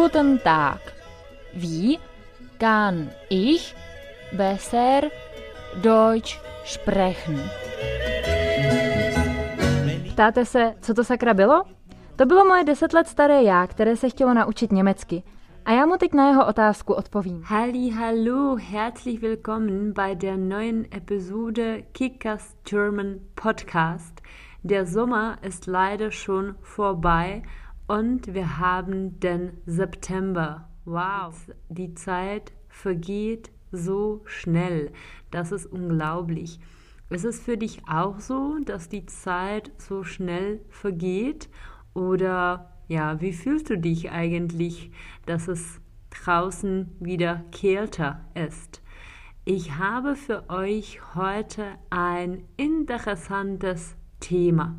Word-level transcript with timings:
Guten 0.00 0.40
Tag. 0.42 0.80
Wie 1.52 1.98
kann 2.58 3.10
ich 3.28 3.74
besser 4.32 5.10
Deutsch 5.82 6.40
sprechen? 6.64 7.36
Ptáte 10.08 10.44
se, 10.44 10.74
co 10.80 10.94
to 10.94 11.04
sakra 11.04 11.34
bylo? 11.34 11.64
To 12.16 12.26
bylo 12.26 12.44
moje 12.44 12.64
deset 12.64 12.92
let 12.92 13.08
staré 13.08 13.42
já, 13.42 13.66
které 13.66 13.96
se 13.96 14.08
chtělo 14.08 14.34
naučit 14.34 14.72
německy. 14.72 15.22
A 15.64 15.72
já 15.72 15.86
mu 15.86 15.96
teď 15.96 16.14
na 16.14 16.28
jeho 16.28 16.46
otázku 16.46 16.94
odpovím. 16.94 17.42
Halli, 17.44 17.90
hallo, 17.90 18.56
herzlich 18.56 19.20
willkommen 19.20 19.92
bei 19.92 20.14
der 20.14 20.36
neuen 20.36 20.84
Episode 20.96 21.82
Kickers 21.82 22.54
German 22.70 23.14
Podcast. 23.42 24.20
Der 24.64 24.86
Sommer 24.86 25.38
ist 25.42 25.66
leider 25.66 26.10
schon 26.10 26.54
vorbei 26.60 27.42
und 27.90 28.34
wir 28.34 28.58
haben 28.58 29.18
den 29.18 29.50
September. 29.66 30.68
Wow, 30.84 31.34
die 31.68 31.92
Zeit 31.94 32.52
vergeht 32.68 33.50
so 33.72 34.22
schnell. 34.26 34.92
Das 35.32 35.50
ist 35.50 35.66
unglaublich. 35.66 36.60
Ist 37.08 37.24
es 37.24 37.40
für 37.40 37.56
dich 37.56 37.82
auch 37.88 38.20
so, 38.20 38.58
dass 38.64 38.88
die 38.88 39.06
Zeit 39.06 39.72
so 39.76 40.04
schnell 40.04 40.60
vergeht? 40.68 41.48
Oder 41.92 42.70
ja, 42.86 43.20
wie 43.20 43.32
fühlst 43.32 43.70
du 43.70 43.76
dich 43.76 44.12
eigentlich, 44.12 44.92
dass 45.26 45.48
es 45.48 45.80
draußen 46.10 46.92
wieder 47.00 47.42
kälter 47.50 48.24
ist? 48.34 48.82
Ich 49.44 49.78
habe 49.78 50.14
für 50.14 50.48
euch 50.48 51.00
heute 51.16 51.64
ein 51.90 52.44
interessantes 52.56 53.96
Thema. 54.20 54.78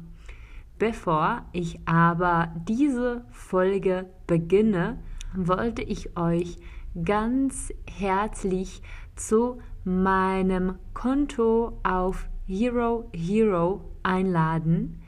Bevor 0.82 1.46
ich 1.52 1.80
aber 1.86 2.52
diese 2.68 3.24
Folge 3.30 4.10
beginne, 4.26 4.98
wollte 5.36 5.84
ich 5.84 6.18
euch 6.18 6.58
ganz 7.06 7.72
herzlich 7.88 8.82
zu 9.16 9.60
meinem 9.84 10.80
Konto 10.96 11.78
auf 11.84 12.28
Hero 12.48 13.08
Hero 13.14 13.92
einladen. 14.02 15.04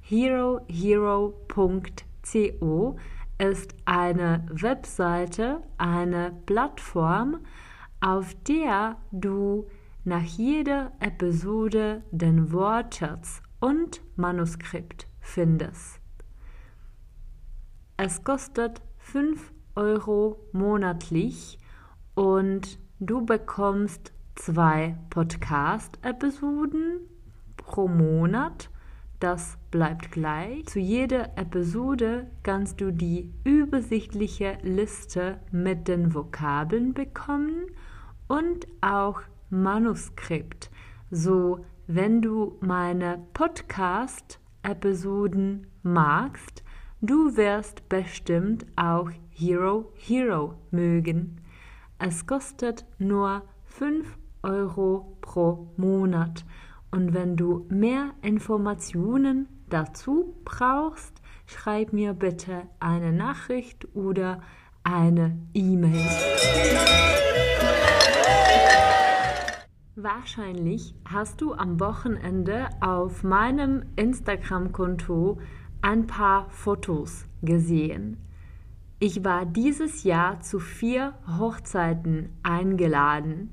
herohero.co 0.00 2.96
ist 3.36 3.74
eine 3.84 4.46
Webseite, 4.50 5.60
eine 5.76 6.32
Plattform, 6.46 7.40
auf 8.00 8.34
der 8.44 8.96
du 9.12 9.66
nach 10.04 10.22
jeder 10.22 10.92
Episode 11.00 12.02
den 12.12 12.50
Wortschatz 12.50 13.42
und 13.60 14.00
Manuskript 14.16 15.07
findest. 15.28 16.00
Es 17.96 18.24
kostet 18.24 18.80
5 18.98 19.52
Euro 19.74 20.40
monatlich 20.52 21.58
und 22.14 22.78
du 22.98 23.24
bekommst 23.24 24.12
zwei 24.34 24.96
Podcast-Episoden 25.10 27.00
pro 27.56 27.88
Monat. 27.88 28.70
Das 29.20 29.58
bleibt 29.70 30.12
gleich. 30.12 30.64
Zu 30.66 30.78
jeder 30.78 31.36
Episode 31.36 32.30
kannst 32.42 32.80
du 32.80 32.92
die 32.92 33.32
übersichtliche 33.44 34.58
Liste 34.62 35.40
mit 35.50 35.88
den 35.88 36.14
Vokabeln 36.14 36.94
bekommen 36.94 37.66
und 38.28 38.66
auch 38.80 39.20
Manuskript. 39.50 40.70
So, 41.10 41.64
wenn 41.86 42.22
du 42.22 42.56
meine 42.60 43.26
Podcast-Episoden 44.62 45.66
magst, 45.82 46.62
du 47.00 47.36
wirst 47.36 47.88
bestimmt 47.88 48.66
auch 48.76 49.10
Hero 49.30 49.92
Hero 49.94 50.54
mögen. 50.70 51.40
Es 51.98 52.26
kostet 52.26 52.84
nur 52.98 53.42
5 53.66 54.06
Euro 54.42 55.16
pro 55.20 55.72
Monat. 55.76 56.44
Und 56.90 57.12
wenn 57.12 57.36
du 57.36 57.66
mehr 57.68 58.12
Informationen 58.22 59.48
dazu 59.68 60.34
brauchst, 60.44 61.20
schreib 61.46 61.92
mir 61.92 62.14
bitte 62.14 62.62
eine 62.80 63.12
Nachricht 63.12 63.86
oder 63.94 64.40
eine 64.84 65.38
E-Mail. 65.54 66.06
Wahrscheinlich 70.00 70.94
hast 71.04 71.40
du 71.40 71.54
am 71.54 71.80
Wochenende 71.80 72.68
auf 72.80 73.24
meinem 73.24 73.82
Instagram-Konto 73.96 75.40
ein 75.82 76.06
paar 76.06 76.48
Fotos 76.50 77.24
gesehen. 77.42 78.16
Ich 79.00 79.24
war 79.24 79.44
dieses 79.44 80.04
Jahr 80.04 80.38
zu 80.38 80.60
vier 80.60 81.14
Hochzeiten 81.26 82.28
eingeladen. 82.44 83.50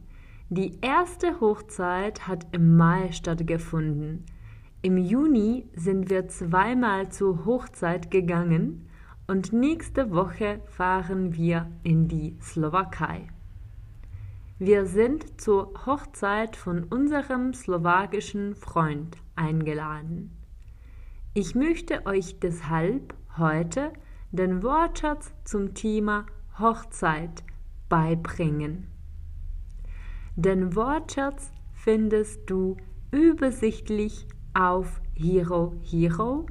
Die 0.50 0.78
erste 0.82 1.40
Hochzeit 1.40 2.28
hat 2.28 2.46
im 2.52 2.78
Mai 2.78 3.12
stattgefunden. 3.12 4.28
Im 4.84 5.00
Juni 5.00 5.68
sind 5.76 6.12
wir 6.12 6.28
zweimal 6.28 7.10
zur 7.10 7.46
Hochzeit 7.46 8.12
gegangen 8.12 8.88
und 9.26 9.52
nächste 9.52 10.12
Woche 10.12 10.62
fahren 10.68 11.34
wir 11.34 11.72
in 11.82 12.08
die 12.08 12.38
Slowakei. 12.40 13.30
Wir 14.58 14.86
sind 14.86 15.42
zur 15.42 15.74
Hochzeit 15.86 16.56
von 16.56 16.86
unserem 16.86 17.54
slowakischen 17.54 18.56
Freund 18.56 19.18
eingeladen. 19.36 20.32
Ich 21.34 21.56
möchte 21.56 22.06
euch 22.06 22.40
deshalb 22.40 23.16
heute 23.38 23.92
den 24.32 24.64
Wortschatz 24.64 25.34
zum 25.44 25.74
Thema 25.74 26.26
Hochzeit 26.58 27.44
beibringen. 27.90 28.88
Den 30.38 30.74
Wortschatz 30.74 31.52
findest 31.74 32.50
du 32.50 32.78
übersichtlich 33.12 34.26
auf 34.54 35.02
Hero 35.16 35.74
Hero. 35.82 36.46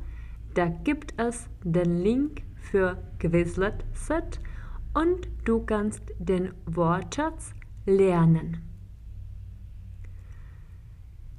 Da 0.53 0.67
gibt 0.67 1.19
es 1.19 1.49
den 1.63 2.03
Link 2.03 2.43
für 2.57 2.99
Quizlet 3.19 3.83
Set 3.95 4.41
und 4.93 5.27
du 5.47 5.65
kannst 5.65 6.03
den 6.19 6.53
Wortschatz 6.67 7.54
lernen. 7.87 8.59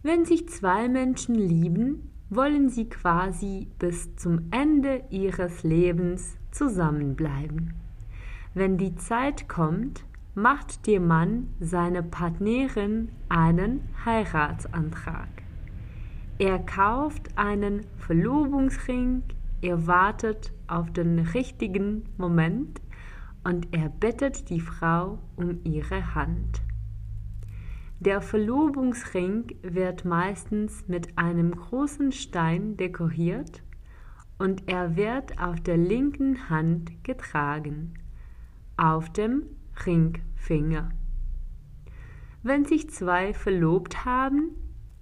Wenn 0.04 0.26
sich 0.26 0.48
zwei 0.50 0.88
Menschen 0.88 1.36
lieben, 1.36 2.12
wollen 2.30 2.70
sie 2.70 2.90
quasi 2.90 3.68
bis 3.80 4.16
zum 4.16 4.50
Ende 4.52 5.04
ihres 5.10 5.64
Lebens 5.64 6.38
zusammenbleiben. 6.52 7.74
Wenn 8.54 8.78
die 8.78 8.96
Zeit 8.96 9.50
kommt, 9.50 10.06
macht 10.36 10.86
der 10.88 11.00
Mann 11.00 11.48
seiner 11.60 12.02
Partnerin 12.02 13.10
einen 13.30 13.82
Heiratsantrag. 14.06 15.30
Er 16.38 16.60
kauft 16.60 17.38
einen 17.38 17.86
Verlobungsring, 17.98 19.24
er 19.62 19.88
wartet 19.88 20.52
auf 20.68 20.92
den 20.92 21.20
richtigen 21.20 22.04
Moment 22.18 22.82
und 23.46 23.74
er 23.74 23.90
bittet 23.90 24.50
die 24.50 24.60
Frau 24.60 25.20
um 25.38 25.60
ihre 25.64 26.16
Hand. 26.16 26.62
Der 28.00 28.22
Verlobungsring 28.22 29.56
wird 29.62 30.04
meistens 30.04 30.88
mit 30.88 31.18
einem 31.18 31.52
großen 31.52 32.12
Stein 32.12 32.76
dekoriert 32.76 33.62
und 34.38 34.68
er 34.68 34.98
wird 34.98 35.40
auf 35.40 35.62
der 35.62 35.78
linken 35.78 36.50
Hand 36.50 37.04
getragen, 37.04 37.94
auf 38.76 39.14
dem 39.14 39.44
Ringfinger. 39.86 40.90
Wenn 42.44 42.66
sich 42.66 42.90
zwei 42.90 43.34
verlobt 43.34 44.04
haben, 44.06 44.50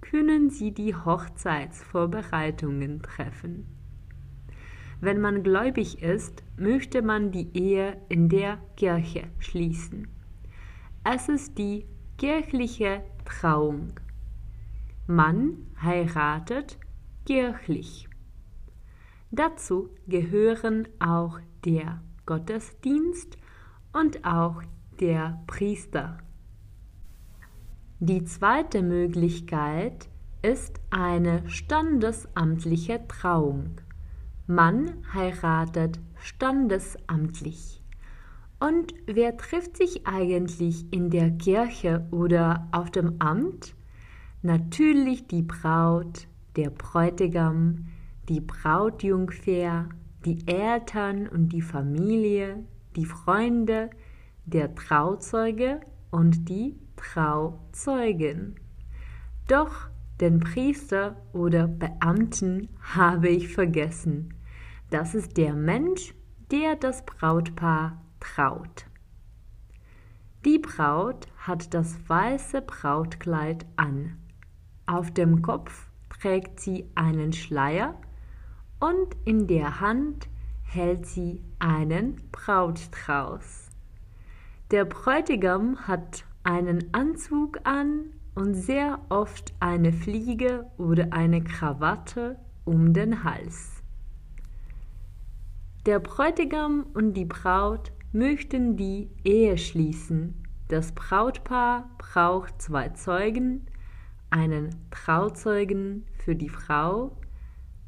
können 0.00 0.50
sie 0.50 0.72
die 0.72 0.94
Hochzeitsvorbereitungen 0.94 3.02
treffen. 3.02 3.66
Wenn 5.00 5.20
man 5.20 5.42
gläubig 5.42 6.02
ist, 6.02 6.42
möchte 6.56 7.02
man 7.02 7.30
die 7.30 7.50
Ehe 7.56 8.00
in 8.08 8.28
der 8.28 8.58
Kirche 8.76 9.28
schließen. 9.38 10.08
Es 11.04 11.28
ist 11.28 11.58
die 11.58 11.86
kirchliche 12.18 13.02
Trauung. 13.24 13.92
Man 15.06 15.66
heiratet 15.82 16.78
kirchlich. 17.26 18.08
Dazu 19.30 19.90
gehören 20.06 20.88
auch 21.00 21.40
der 21.64 22.00
Gottesdienst 22.24 23.36
und 23.92 24.24
auch 24.24 24.62
der 25.00 25.42
Priester. 25.46 26.18
Die 28.00 28.24
zweite 28.24 28.82
Möglichkeit 28.82 30.08
ist 30.42 30.80
eine 30.90 31.48
standesamtliche 31.48 33.06
Trauung. 33.08 33.80
Man 34.46 35.02
heiratet 35.14 36.00
standesamtlich. 36.16 37.82
Und 38.60 38.92
wer 39.06 39.38
trifft 39.38 39.78
sich 39.78 40.06
eigentlich 40.06 40.92
in 40.92 41.08
der 41.08 41.30
Kirche 41.30 42.06
oder 42.10 42.68
auf 42.70 42.90
dem 42.90 43.16
Amt? 43.20 43.74
Natürlich 44.42 45.26
die 45.26 45.40
Braut, 45.40 46.28
der 46.56 46.68
Bräutigam, 46.68 47.86
die 48.28 48.40
Brautjungfer, 48.40 49.88
die 50.26 50.46
Eltern 50.46 51.26
und 51.26 51.48
die 51.48 51.62
Familie, 51.62 52.64
die 52.96 53.06
Freunde, 53.06 53.88
der 54.44 54.74
Trauzeuge 54.74 55.80
und 56.10 56.50
die 56.50 56.76
Trauzeugin. 56.96 58.56
Doch 59.48 59.88
den 60.20 60.40
Priester 60.40 61.16
oder 61.32 61.66
Beamten 61.66 62.68
habe 62.80 63.28
ich 63.28 63.48
vergessen. 63.48 64.34
Das 64.90 65.14
ist 65.14 65.36
der 65.36 65.54
Mensch, 65.54 66.14
der 66.50 66.76
das 66.76 67.04
Brautpaar 67.04 68.00
traut. 68.20 68.86
Die 70.44 70.58
Braut 70.58 71.26
hat 71.38 71.74
das 71.74 71.96
weiße 72.08 72.62
Brautkleid 72.62 73.66
an. 73.76 74.18
Auf 74.86 75.10
dem 75.10 75.42
Kopf 75.42 75.88
trägt 76.10 76.60
sie 76.60 76.90
einen 76.94 77.32
Schleier 77.32 77.98
und 78.78 79.16
in 79.24 79.46
der 79.46 79.80
Hand 79.80 80.28
hält 80.62 81.06
sie 81.06 81.42
einen 81.58 82.20
Brautstrauß. 82.30 83.70
Der 84.70 84.84
Bräutigam 84.84 85.88
hat 85.88 86.24
einen 86.42 86.92
Anzug 86.92 87.60
an 87.64 88.12
und 88.34 88.54
sehr 88.54 89.00
oft 89.08 89.54
eine 89.60 89.92
Fliege 89.92 90.66
oder 90.76 91.12
eine 91.12 91.42
Krawatte 91.42 92.38
um 92.64 92.92
den 92.92 93.24
Hals. 93.24 93.82
Der 95.86 96.00
Bräutigam 96.00 96.86
und 96.94 97.14
die 97.14 97.26
Braut 97.26 97.92
möchten 98.12 98.76
die 98.76 99.10
Ehe 99.22 99.58
schließen. 99.58 100.34
Das 100.68 100.92
Brautpaar 100.92 101.90
braucht 101.98 102.62
zwei 102.62 102.88
Zeugen, 102.90 103.66
einen 104.30 104.74
Trauzeugen 104.90 106.06
für 106.24 106.34
die 106.34 106.48
Frau, 106.48 107.16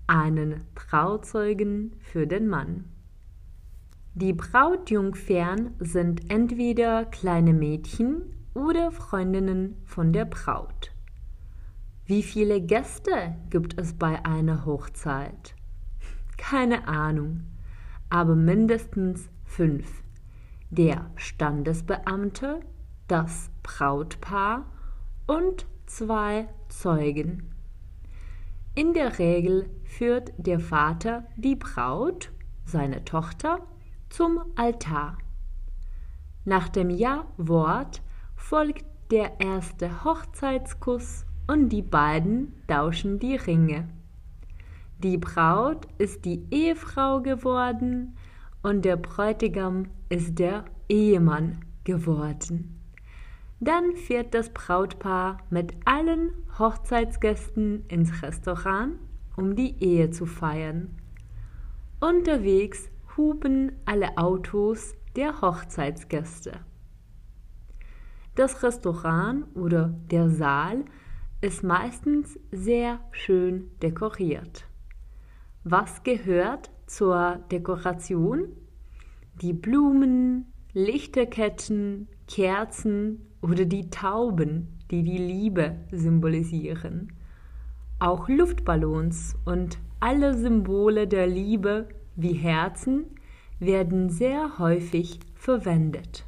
einen 0.06 0.60
Trauzeugen 0.74 1.96
für 2.00 2.26
den 2.26 2.48
Mann. 2.48 2.84
Die 4.14 4.32
Brautjungfern 4.32 5.74
sind 5.78 6.30
entweder 6.30 7.06
kleine 7.06 7.52
Mädchen 7.52 8.35
oder 8.56 8.90
Freundinnen 8.90 9.76
von 9.84 10.14
der 10.14 10.24
Braut. 10.24 10.90
Wie 12.06 12.22
viele 12.22 12.60
Gäste 12.60 13.36
gibt 13.50 13.78
es 13.78 13.92
bei 13.92 14.24
einer 14.24 14.64
Hochzeit? 14.64 15.54
Keine 16.38 16.88
Ahnung, 16.88 17.42
aber 18.08 18.34
mindestens 18.34 19.28
fünf. 19.44 20.02
Der 20.70 21.10
Standesbeamte, 21.16 22.60
das 23.08 23.50
Brautpaar 23.62 24.64
und 25.26 25.66
zwei 25.84 26.48
Zeugen. 26.68 27.50
In 28.74 28.94
der 28.94 29.18
Regel 29.18 29.68
führt 29.84 30.32
der 30.38 30.60
Vater 30.60 31.26
die 31.36 31.56
Braut, 31.56 32.32
seine 32.64 33.04
Tochter, 33.04 33.66
zum 34.08 34.40
Altar. 34.54 35.18
Nach 36.44 36.68
dem 36.68 36.88
Ja-Wort 36.88 38.00
folgt 38.36 38.84
der 39.10 39.40
erste 39.40 40.04
Hochzeitskuss 40.04 41.24
und 41.46 41.68
die 41.70 41.82
beiden 41.82 42.52
tauschen 42.68 43.18
die 43.18 43.36
Ringe. 43.36 43.88
Die 44.98 45.18
Braut 45.18 45.86
ist 45.98 46.24
die 46.24 46.46
Ehefrau 46.50 47.20
geworden 47.20 48.16
und 48.62 48.84
der 48.84 48.96
Bräutigam 48.96 49.88
ist 50.08 50.38
der 50.38 50.64
Ehemann 50.88 51.60
geworden. 51.84 52.80
Dann 53.60 53.94
fährt 53.94 54.34
das 54.34 54.50
Brautpaar 54.50 55.38
mit 55.50 55.72
allen 55.84 56.32
Hochzeitsgästen 56.58 57.86
ins 57.88 58.22
Restaurant, 58.22 58.98
um 59.36 59.54
die 59.54 59.82
Ehe 59.82 60.10
zu 60.10 60.26
feiern. 60.26 60.96
Unterwegs 62.00 62.90
hupen 63.16 63.72
alle 63.86 64.18
Autos 64.18 64.94
der 65.14 65.40
Hochzeitsgäste. 65.40 66.60
Das 68.36 68.62
Restaurant 68.62 69.46
oder 69.56 69.94
der 70.10 70.28
Saal 70.28 70.84
ist 71.40 71.62
meistens 71.62 72.38
sehr 72.52 73.00
schön 73.10 73.70
dekoriert. 73.80 74.66
Was 75.64 76.02
gehört 76.02 76.70
zur 76.86 77.40
Dekoration? 77.50 78.48
Die 79.40 79.54
Blumen, 79.54 80.52
Lichterketten, 80.74 82.08
Kerzen 82.28 83.22
oder 83.40 83.64
die 83.64 83.88
Tauben, 83.88 84.80
die 84.90 85.02
die 85.02 85.16
Liebe 85.16 85.76
symbolisieren. 85.90 87.14
Auch 87.98 88.28
Luftballons 88.28 89.34
und 89.46 89.78
alle 89.98 90.34
Symbole 90.34 91.08
der 91.08 91.26
Liebe 91.26 91.88
wie 92.16 92.34
Herzen 92.34 93.06
werden 93.60 94.10
sehr 94.10 94.58
häufig 94.58 95.20
verwendet. 95.36 96.25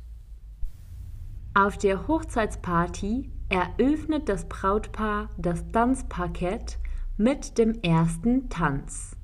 Auf 1.54 1.78
der 1.78 2.06
Hochzeitsparty 2.06 3.30
eröffnet 3.48 4.28
das 4.28 4.48
Brautpaar 4.48 5.30
das 5.38 5.66
Tanzparkett 5.72 6.78
mit 7.16 7.58
dem 7.58 7.80
ersten 7.82 8.48
Tanz. 8.48 9.16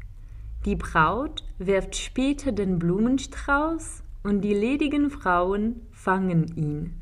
Die 0.64 0.76
Braut 0.76 1.44
wirft 1.58 1.94
später 1.94 2.50
den 2.50 2.78
Blumenstrauß 2.78 4.02
und 4.22 4.40
die 4.40 4.54
ledigen 4.54 5.10
Frauen 5.10 5.82
fangen 5.92 6.48
ihn. 6.56 7.00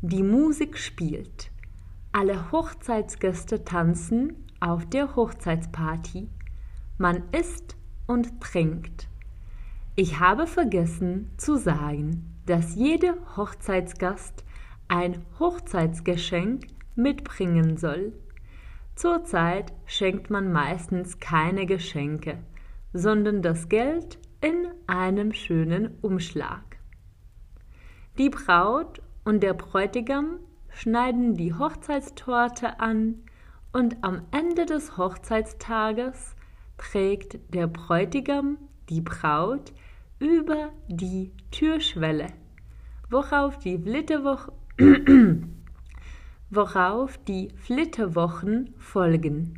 Die 0.00 0.22
Musik 0.22 0.78
spielt. 0.78 1.50
Alle 2.10 2.50
Hochzeitsgäste 2.50 3.64
tanzen 3.64 4.46
auf 4.60 4.86
der 4.86 5.14
Hochzeitsparty. 5.14 6.28
Man 6.96 7.22
isst 7.32 7.76
und 8.06 8.40
trinkt. 8.40 9.08
Ich 9.94 10.18
habe 10.18 10.46
vergessen 10.46 11.30
zu 11.36 11.56
sagen, 11.56 12.33
dass 12.46 12.74
jeder 12.74 13.14
Hochzeitsgast 13.36 14.44
ein 14.88 15.24
Hochzeitsgeschenk 15.38 16.66
mitbringen 16.94 17.76
soll. 17.76 18.12
Zurzeit 18.94 19.72
schenkt 19.86 20.30
man 20.30 20.52
meistens 20.52 21.18
keine 21.18 21.66
Geschenke, 21.66 22.38
sondern 22.92 23.42
das 23.42 23.68
Geld 23.68 24.18
in 24.40 24.68
einem 24.86 25.32
schönen 25.32 25.98
Umschlag. 26.02 26.62
Die 28.18 28.30
Braut 28.30 29.00
und 29.24 29.42
der 29.42 29.54
Bräutigam 29.54 30.38
schneiden 30.68 31.34
die 31.34 31.54
Hochzeitstorte 31.54 32.78
an 32.78 33.22
und 33.72 33.96
am 34.02 34.22
Ende 34.30 34.66
des 34.66 34.96
Hochzeitstages 34.96 36.36
trägt 36.76 37.38
der 37.52 37.66
Bräutigam 37.66 38.58
die 38.88 39.00
Braut 39.00 39.72
über 40.18 40.70
die 40.88 41.32
Türschwelle, 41.50 42.26
worauf 43.10 43.58
die 43.58 43.78
Flitterwoche 43.78 44.52
worauf 46.50 47.18
die 47.18 47.48
Flitterwochen 47.56 48.74
folgen. 48.78 49.54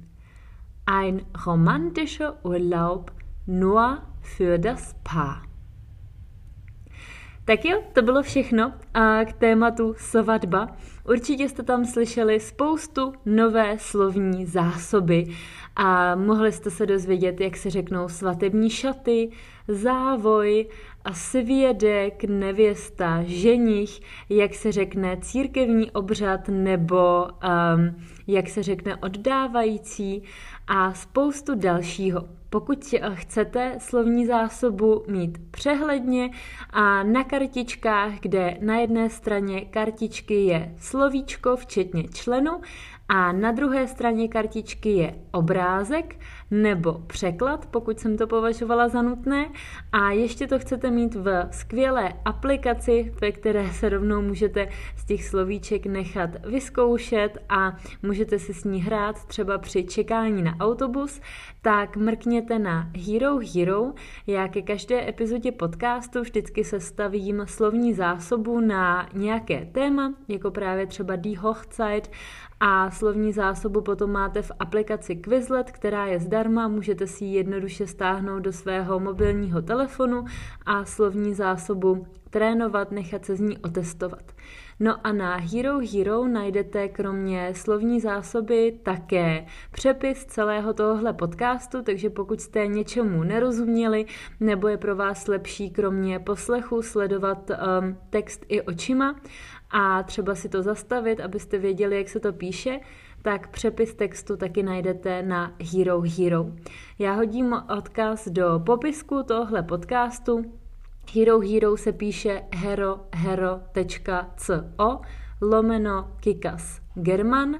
Ein 0.87 1.23
romantischer 1.47 2.45
Urlaub 2.45 3.13
nur 3.47 4.03
für 4.21 4.59
das 4.59 4.95
Paar. 5.05 5.43
Tak 7.45 7.65
jo, 7.65 7.83
to 7.93 8.03
bylo 8.03 8.23
všechno 8.23 8.73
a 8.95 9.25
k 9.25 9.33
tématu 9.33 9.95
svatba. 9.99 10.77
Určitě 11.09 11.49
jste 11.49 11.63
tam 11.63 11.85
slyšeli 11.85 12.41
spoustu 12.41 13.13
nové 13.27 13.79
slovní 13.79 14.47
zásoby 14.47 15.25
a 15.77 16.15
mohli 16.15 16.53
jste 16.53 16.71
se 16.71 16.87
dozvědět, 16.87 17.41
jak 17.41 17.57
se 17.57 17.71
řeknou 17.71 18.09
svatební 18.09 18.71
šaty, 18.71 19.31
závoj, 19.69 20.67
a 21.07 21.13
svědek, 21.15 22.25
nevěsta, 22.25 23.23
ženich, 23.27 24.01
jak 24.29 24.55
se 24.55 24.73
řekne 24.73 25.17
církevní 25.21 25.91
obřad 25.91 26.49
nebo 26.49 27.25
um, 27.25 27.97
jak 28.27 28.49
se 28.49 28.63
řekne 28.63 28.97
oddávající 28.97 30.23
a 30.67 30.95
spoustu 30.95 31.55
dalšího. 31.55 32.29
Pokud 32.51 32.95
chcete 33.15 33.77
slovní 33.79 34.27
zásobu 34.27 35.05
mít 35.09 35.39
přehledně 35.51 36.31
a 36.71 37.03
na 37.03 37.25
kartičkách, 37.25 38.13
kde 38.21 38.57
na 38.61 38.77
jedné 38.77 39.11
straně 39.11 39.61
kartičky 39.61 40.35
je 40.35 40.75
slovíčko, 40.79 41.57
včetně 41.57 42.05
členu, 42.09 42.61
a 43.09 43.33
na 43.33 43.53
druhé 43.53 43.89
straně 43.89 44.29
kartičky 44.29 44.91
je 44.91 45.15
obrázek 45.33 46.17
nebo 46.51 46.93
překlad, 46.93 47.67
pokud 47.67 48.01
jsem 48.01 48.17
to 48.17 48.27
považovala 48.27 48.89
za 48.89 49.03
nutné. 49.03 49.51
A 49.93 50.11
ještě 50.11 50.47
to 50.47 50.59
chcete 50.59 50.91
mít 50.91 51.15
v 51.15 51.49
skvělé 51.51 52.13
aplikaci, 52.25 53.15
ve 53.21 53.33
které 53.33 53.73
se 53.73 53.89
rovnou 53.89 54.23
můžete 54.23 54.69
z 54.97 55.05
těch 55.05 55.25
slovíček 55.25 55.87
nechat 55.87 56.31
vyzkoušet 56.47 57.39
a 57.49 57.77
můžete 58.03 58.39
si 58.39 58.55
s 58.55 58.65
ní 58.65 58.83
hrát 58.83 59.25
třeba 59.25 59.59
při 59.59 59.85
čekání 59.85 60.43
na 60.43 60.56
autobus, 60.61 61.21
tak 61.63 61.97
mrkněte 61.97 62.59
na 62.59 62.91
Hero 63.07 63.39
Hero. 63.55 63.93
Já 64.27 64.49
ke 64.49 64.63
každé 64.63 65.09
epizodě 65.09 65.53
podcastu 65.53 66.21
vždycky 66.21 66.65
sestavím 66.65 67.43
slovní 67.47 67.95
zásobu 67.95 68.61
na 68.61 69.09
nějaké 69.15 69.65
téma, 69.73 70.15
jako 70.29 70.51
právě 70.51 70.87
třeba 70.87 71.17
Die 71.17 71.39
Hochzeit 71.39 72.11
A 72.61 72.91
slovní 72.91 73.33
zásobu 73.33 73.81
potom 73.81 74.13
máte 74.13 74.43
v 74.43 74.53
aplikaci 74.59 75.17
Quizlet, 75.17 75.71
která 75.71 76.07
je 76.07 76.21
zdarma, 76.21 76.69
můžete 76.69 77.07
si 77.07 77.25
ji 77.25 77.37
jednoduše 77.37 77.87
stáhnout 77.87 78.41
do 78.41 78.53
svého 78.53 79.01
mobilního 79.01 79.63
telefonu 79.63 80.25
a 80.67 80.85
slovní 80.85 81.35
zásobu 81.35 82.07
trénovat, 82.37 82.91
nechat 82.91 83.25
se 83.25 83.37
z 83.37 83.41
ní 83.41 83.59
otestovat. 83.59 84.33
No 84.81 85.07
a 85.07 85.13
na 85.13 85.37
Hero 85.37 85.79
Hero 85.93 86.29
najdete 86.29 86.89
kromě 86.89 87.55
slovní 87.55 88.01
zásoby 88.01 88.81
také 88.83 89.47
přepis 89.73 90.25
celého 90.25 90.75
tohohle 90.75 91.13
podcastu, 91.13 91.83
takže 91.83 92.11
pokud 92.11 92.41
jste 92.41 92.67
něčemu 92.67 93.23
nerozuměli, 93.23 94.07
nebo 94.41 94.69
je 94.69 94.77
pro 94.77 94.97
vás 94.97 95.29
lepší 95.29 95.71
kromě 95.71 96.19
poslechu 96.19 96.83
sledovat 96.83 97.51
um, 97.51 97.97
text 98.11 98.45
i 98.49 98.63
očima 98.63 99.17
a 99.71 100.03
třeba 100.03 100.35
si 100.35 100.49
to 100.49 100.63
zastavit, 100.63 101.21
abyste 101.21 101.59
věděli, 101.59 101.97
jak 101.97 102.09
se 102.09 102.21
to 102.21 102.33
píše, 102.33 102.81
tak 103.23 103.49
přepis 103.49 103.95
textu 103.95 104.37
taky 104.37 104.63
najdete 104.63 105.23
na 105.23 105.53
Hero 105.73 106.03
Hero. 106.19 106.47
Já 106.99 107.13
hodím 107.13 107.57
odkaz 107.79 108.29
do 108.29 108.63
popisku 108.67 109.23
tohle 109.23 109.63
podcastu, 109.63 110.45
Hero 111.15 111.41
Hero 111.41 111.77
se 111.77 111.93
píše 111.93 112.43
herohero.co 112.55 115.01
lomeno 115.41 116.11
Kikas 116.21 116.81
German 116.95 117.57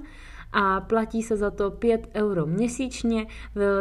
a 0.53 0.81
platí 0.81 1.23
se 1.23 1.37
za 1.37 1.51
to 1.51 1.71
5 1.71 2.09
euro 2.15 2.47
měsíčně. 2.47 3.27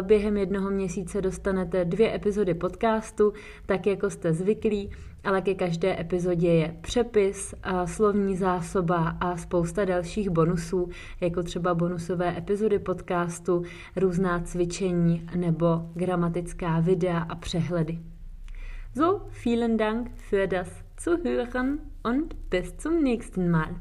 Během 0.02 0.38
jednoho 0.38 0.70
měsíce 0.70 1.22
dostanete 1.22 1.86
dvě 1.86 2.16
epizody 2.16 2.54
podcastu, 2.54 3.34
tak 3.66 3.88
jako 3.88 4.10
jste 4.10 4.34
zvyklí, 4.34 4.90
ale 5.24 5.42
ke 5.42 5.56
každé 5.56 6.00
epizodě 6.00 6.48
je 6.48 6.78
přepis, 6.82 7.56
a 7.64 7.88
slovní 7.88 8.36
zásoba 8.36 9.18
a 9.22 9.38
spousta 9.38 9.86
dalších 9.86 10.30
bonusů, 10.30 10.90
jako 11.22 11.44
třeba 11.44 11.76
bonusové 11.76 12.38
epizody 12.38 12.80
podcastu, 12.80 13.64
různá 13.96 14.40
cvičení 14.40 15.30
nebo 15.36 15.90
gramatická 15.94 16.80
videa 16.80 17.20
a 17.20 17.36
přehledy. 17.36 18.00
So, 18.98 19.28
vielen 19.30 19.78
Dank 19.78 20.10
für 20.30 20.48
das 20.48 20.70
Zuhören 20.96 21.82
und 22.02 22.50
bis 22.50 22.78
zum 22.78 23.04
nächsten 23.04 23.52
Mal. 23.52 23.76